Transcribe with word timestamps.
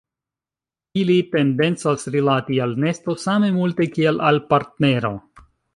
Ili 1.01 1.17
tendencas 1.35 2.07
rilati 2.17 2.59
al 2.67 2.75
nesto 2.87 3.17
same 3.27 3.55
multe 3.61 3.91
kiel 3.99 4.23
al 4.31 4.45
partnero. 4.55 5.19